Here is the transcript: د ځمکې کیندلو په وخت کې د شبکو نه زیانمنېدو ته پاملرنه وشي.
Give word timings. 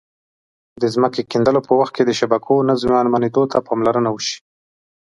د 0.81 0.83
ځمکې 0.95 1.21
کیندلو 1.31 1.61
په 1.67 1.73
وخت 1.79 1.93
کې 1.95 2.03
د 2.05 2.11
شبکو 2.19 2.55
نه 2.67 2.73
زیانمنېدو 2.81 3.43
ته 3.51 3.57
پاملرنه 3.67 4.09
وشي. 4.13 4.37